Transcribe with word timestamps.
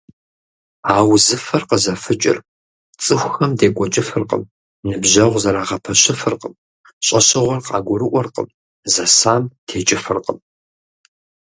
А 0.93 0.95
узыфэр 1.13 1.63
къызэфыкӏыр 1.69 2.37
цӀыхухэм 3.03 3.51
декӀуэкӀыфыркъым, 3.59 4.43
ныбжьэгъу 4.87 5.41
зэрагъэпэщыфыркъым, 5.43 6.53
щӀэщыгъуэр 7.05 7.59
къагурыӀуэркъым, 7.67 8.47
зэсам 8.93 9.43
текӀыфыркъым. 9.67 10.37